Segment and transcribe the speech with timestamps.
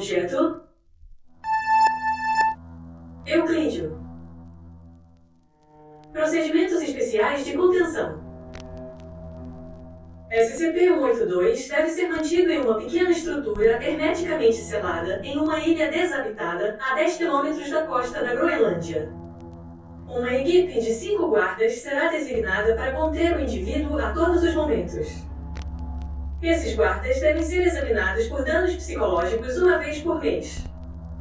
[0.00, 0.62] Objeto:
[3.26, 4.00] Euclídeo.
[6.10, 8.18] Procedimentos especiais de contenção.
[10.32, 16.94] SCP-182 deve ser mantido em uma pequena estrutura hermeticamente selada em uma ilha desabitada a
[16.94, 19.12] 10 km da costa da Groenlândia.
[20.08, 25.29] Uma equipe de cinco guardas será designada para conter o indivíduo a todos os momentos.
[26.42, 30.64] Esses guardas devem ser examinados por danos psicológicos uma vez por mês.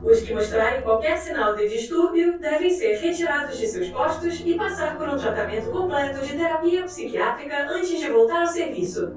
[0.01, 4.97] Os que mostrarem qualquer sinal de distúrbio devem ser retirados de seus postos e passar
[4.97, 9.13] por um tratamento completo de terapia psiquiátrica antes de voltar ao serviço.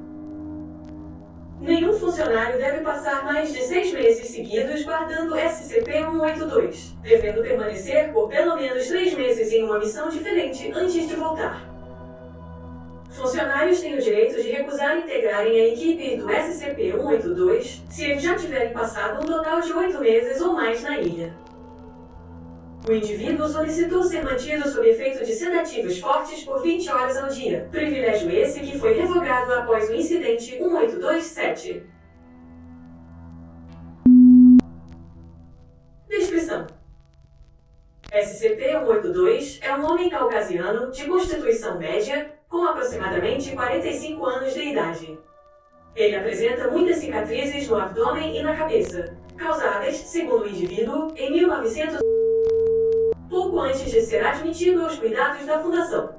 [1.61, 8.57] Nenhum funcionário deve passar mais de seis meses seguidos guardando SCP-182, devendo permanecer por pelo
[8.57, 11.72] menos três meses em uma missão diferente antes de voltar.
[13.13, 18.73] Funcionários têm o direito de recusar integrarem a equipe do SCP-182 se eles já tiverem
[18.73, 21.35] passado um total de oito meses ou mais na ilha.
[22.89, 27.69] O indivíduo solicitou ser mantido sob efeito de sedativos fortes por 20 horas ao dia,
[27.71, 31.85] privilégio esse que foi revogado após o incidente 1827.
[36.09, 36.67] Descrição:
[38.11, 45.19] SCP-182 é um homem caucasiano de constituição média com aproximadamente 45 anos de idade.
[45.97, 52.01] Ele apresenta muitas cicatrizes no abdômen e na cabeça, causadas, segundo o indivíduo, em 1900,
[53.31, 56.15] pouco antes de ser admitido aos cuidados da Fundação.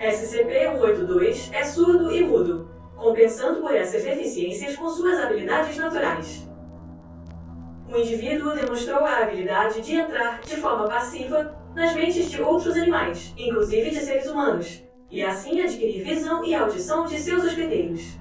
[0.00, 6.48] SCP-182 é surdo e mudo, compensando por essas deficiências com suas habilidades naturais.
[7.92, 13.34] O indivíduo demonstrou a habilidade de entrar de forma passiva nas mentes de outros animais,
[13.36, 18.18] inclusive de seres humanos, e assim adquirir visão e audição de seus hospedeiros.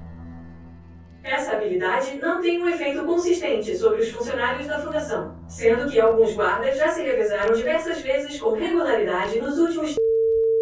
[1.23, 6.33] Essa habilidade não tem um efeito consistente sobre os funcionários da Fundação, sendo que alguns
[6.33, 9.95] guardas já se revezaram diversas vezes com regularidade nos últimos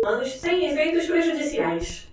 [0.04, 2.05] anos sem efeitos prejudiciais.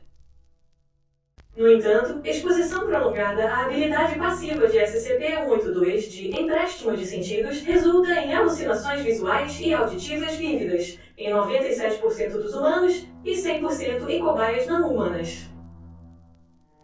[1.54, 8.32] No entanto, exposição prolongada à habilidade passiva de SCP-182 de empréstimo de sentidos resulta em
[8.32, 15.50] alucinações visuais e auditivas vívidas em 97% dos humanos e 100% em cobaias não humanas.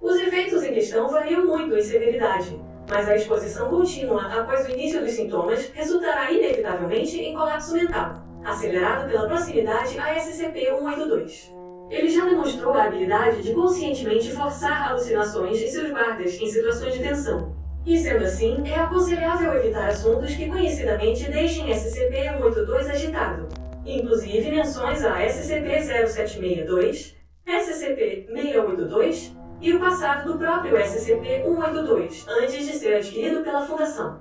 [0.02, 5.00] Os efeitos em questão variam muito em severidade, mas a exposição contínua após o início
[5.00, 11.57] dos sintomas resultará inevitavelmente em colapso mental, acelerado pela proximidade a SCP-182.
[11.90, 17.00] Ele já demonstrou a habilidade de conscientemente forçar alucinações em seus guardas em situações de
[17.00, 17.56] tensão.
[17.86, 23.48] E sendo assim, é aconselhável evitar assuntos que conhecidamente deixem SCP-182 agitado,
[23.86, 27.14] inclusive menções a SCP-0762,
[27.46, 34.20] SCP-682 e o passado do próprio SCP-182, antes de ser adquirido pela Fundação.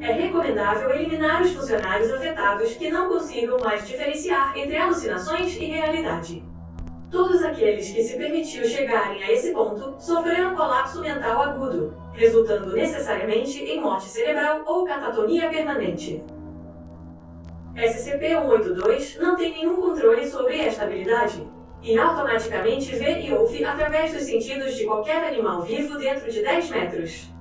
[0.00, 6.44] É recomendável eliminar os funcionários afetados que não consigam mais diferenciar entre alucinações e realidade.
[7.14, 13.62] Todos aqueles que se permitiu chegarem a esse ponto sofreram colapso mental agudo, resultando necessariamente
[13.62, 16.24] em morte cerebral ou catatonia permanente.
[17.76, 21.48] SCP-182 não tem nenhum controle sobre esta habilidade
[21.80, 26.70] e automaticamente vê e ouve através dos sentidos de qualquer animal vivo dentro de 10
[26.70, 27.32] metros.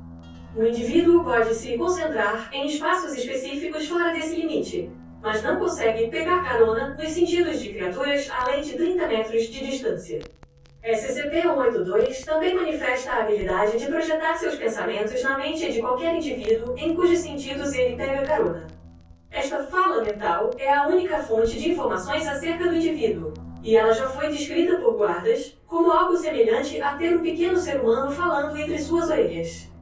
[0.55, 4.91] O indivíduo pode se concentrar em espaços específicos fora desse limite,
[5.23, 10.19] mas não consegue pegar carona nos sentidos de criaturas além de 30 metros de distância.
[10.84, 16.93] SCP-182 também manifesta a habilidade de projetar seus pensamentos na mente de qualquer indivíduo em
[16.93, 18.67] cujos sentidos ele pega carona.
[19.31, 23.34] Esta fala mental é a única fonte de informações acerca do indivíduo,
[23.64, 27.79] e ela já foi descrita por guardas como algo semelhante a ter um pequeno ser
[27.79, 29.72] humano falando entre suas orelhas.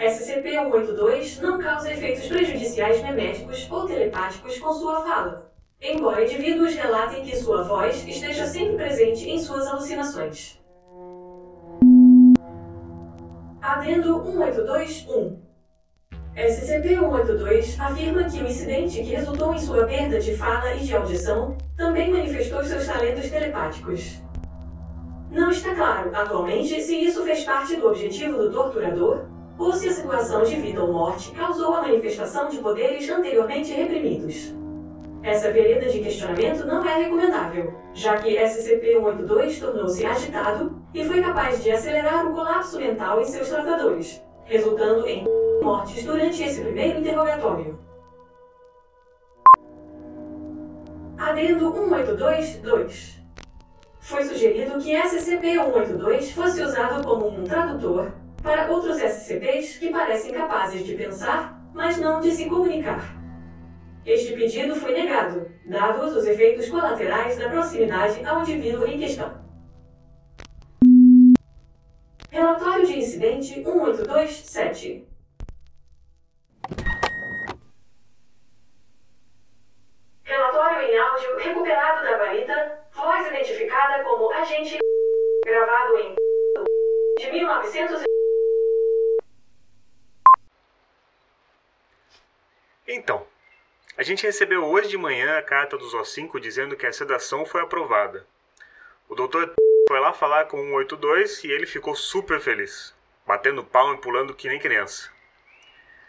[0.00, 7.36] SCP-182 não causa efeitos prejudiciais meméticos ou telepáticos com sua fala, embora indivíduos relatem que
[7.36, 10.58] sua voz esteja sempre presente em suas alucinações.
[13.60, 15.36] Adendo 182-1
[16.34, 21.58] SCP-182 afirma que o incidente que resultou em sua perda de fala e de audição
[21.76, 24.22] também manifestou seus talentos telepáticos.
[25.30, 29.26] Não está claro, atualmente, se isso fez parte do objetivo do torturador
[29.60, 34.54] ou se a situação de vida ou morte causou a manifestação de poderes anteriormente reprimidos.
[35.22, 41.62] Essa vereda de questionamento não é recomendável, já que SCP-182 tornou-se agitado e foi capaz
[41.62, 45.26] de acelerar o colapso mental em seus tratadores, resultando em
[45.62, 47.78] mortes durante esse primeiro interrogatório.
[51.18, 53.20] Adendo 182-2
[53.98, 58.10] Foi sugerido que SCP-182 fosse usado como um tradutor
[58.42, 63.20] para outros SCPs que parecem capazes de pensar, mas não de se comunicar.
[64.04, 69.40] Este pedido foi negado, dados os efeitos colaterais da proximidade ao indivíduo em questão.
[72.30, 75.06] Relatório de incidente 1827.
[80.24, 84.78] Relatório em áudio recuperado da guarita, voz identificada como agente
[85.44, 86.14] gravado em
[87.18, 88.10] de 1900
[92.92, 93.24] Então,
[93.96, 97.62] a gente recebeu hoje de manhã a carta dos O5 dizendo que a sedação foi
[97.62, 98.26] aprovada.
[99.08, 99.54] O doutor
[99.86, 102.92] foi lá falar com o 182 e ele ficou super feliz,
[103.24, 105.08] batendo palma e pulando que nem criança.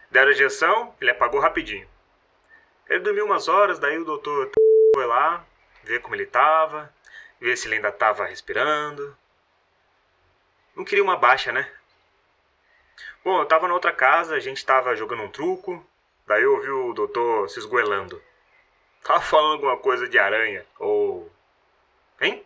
[0.10, 1.88] Deram a injeção, ele apagou rapidinho.
[2.89, 4.50] Ele dormiu umas horas, daí o doutor
[4.95, 5.45] foi lá,
[5.83, 6.92] ver como ele estava,
[7.39, 9.16] ver se ele ainda estava respirando.
[10.75, 11.72] Não queria uma baixa, né?
[13.24, 15.86] Bom, eu estava na outra casa, a gente estava jogando um truco,
[16.27, 18.21] Daí eu ouvi o doutor se esgoelando.
[19.03, 21.31] Tava falando alguma coisa de aranha, ou.
[22.19, 22.45] Hein?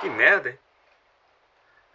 [0.00, 0.58] Que merda, hein?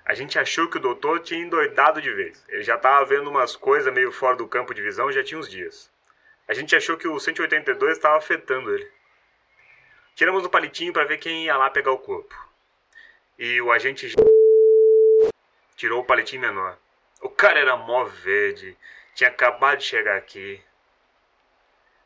[0.05, 2.43] A gente achou que o doutor tinha endoidado de vez.
[2.49, 5.49] Ele já tava vendo umas coisas meio fora do campo de visão já tinha uns
[5.49, 5.91] dias.
[6.47, 8.91] A gente achou que o 182 estava afetando ele.
[10.15, 12.35] Tiramos o palitinho para ver quem ia lá pegar o corpo.
[13.39, 14.13] E o agente
[15.75, 16.77] tirou o palitinho menor.
[17.41, 18.77] Cara era mó verde,
[19.15, 20.61] tinha acabado de chegar aqui.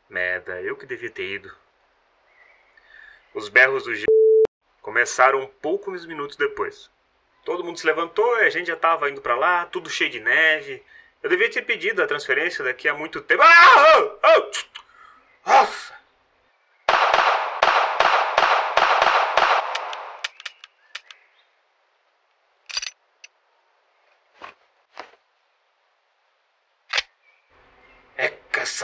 [0.08, 1.54] Merda, eu que devia ter ido.
[3.34, 4.06] Os berros do G
[4.80, 6.90] começaram poucos minutos depois.
[7.44, 10.20] Todo mundo se levantou e a gente já estava indo para lá, tudo cheio de
[10.20, 10.82] neve.
[11.22, 13.42] Eu devia ter pedido a transferência daqui a muito tempo.
[13.42, 13.98] Ah!
[13.98, 14.18] Oh!
[14.22, 15.50] Oh!
[15.50, 15.94] Nossa!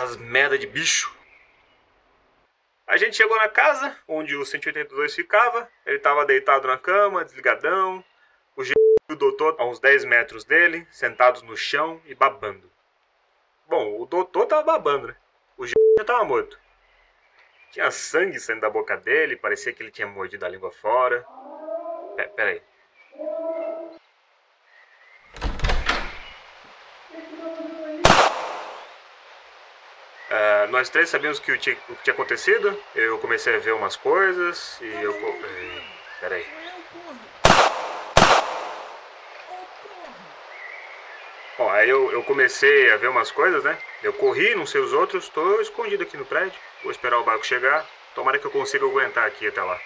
[0.02, 1.14] Essas merda de bicho.
[2.86, 5.68] A gente chegou na casa onde o 182 ficava.
[5.86, 8.04] Ele estava deitado na cama, desligadão.
[8.56, 8.72] O G
[9.08, 12.70] e o doutor a uns 10 metros dele, sentados no chão e babando.
[13.68, 15.16] Bom, o doutor tava babando, né?
[15.56, 16.58] O G já tava morto.
[17.70, 21.24] Tinha sangue saindo da boca dele, parecia que ele tinha mordido a língua fora.
[22.36, 22.62] Pera aí.
[30.32, 32.74] Uh, nós três sabíamos que o, que tinha acontecido.
[32.94, 35.12] Eu comecei a ver umas coisas e eu.
[36.20, 36.46] Peraí.
[41.58, 43.76] Bom, aí eu, eu comecei a ver umas coisas, né?
[44.02, 46.58] Eu corri, não sei os outros, tô escondido aqui no prédio.
[46.82, 47.86] Vou esperar o barco chegar.
[48.14, 49.78] Tomara que eu consiga aguentar aqui até lá.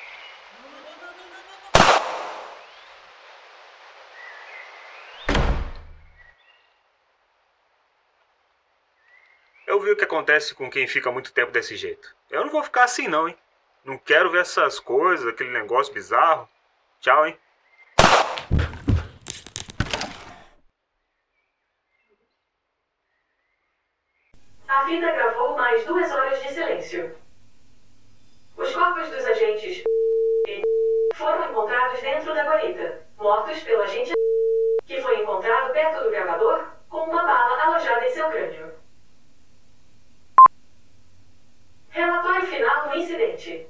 [9.77, 12.17] Eu vi o que acontece com quem fica muito tempo desse jeito.
[12.31, 13.37] Eu não vou ficar assim não, hein?
[13.85, 16.49] Não quero ver essas coisas, aquele negócio bizarro.
[16.99, 17.39] Tchau, hein?
[24.67, 27.15] A fita gravou mais duas horas de silêncio.
[28.57, 29.85] Os corpos dos agentes
[31.17, 34.15] foram encontrados dentro da guarita, mortos pelo agente
[34.87, 38.76] que foi encontrado perto do gravador com uma bala alojada em seu crânio.
[41.97, 43.67] Relatório final do incidente.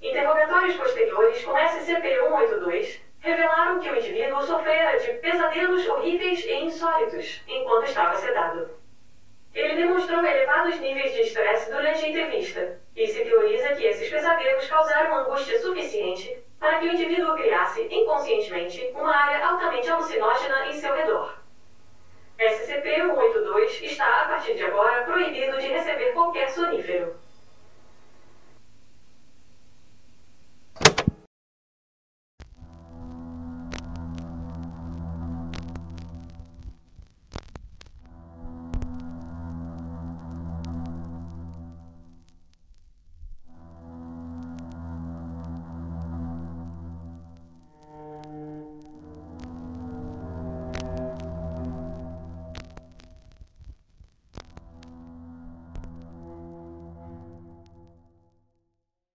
[0.00, 7.86] Interrogatórios posteriores com SCP-182 revelaram que o indivíduo sofrera de pesadelos horríveis e insólitos enquanto
[7.86, 8.70] estava sedado.
[9.52, 14.68] Ele demonstrou elevados níveis de estresse durante a entrevista, e se teoriza que esses pesadelos
[14.68, 20.94] causaram angústia suficiente para que o indivíduo criasse, inconscientemente, uma área altamente alucinógena em seu
[20.94, 21.40] redor.
[22.40, 25.66] SCP-182 está, a partir de agora, proibido de
[26.30, 27.19] qualquer sonífero.